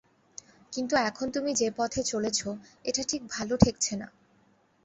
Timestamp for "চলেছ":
2.03-2.39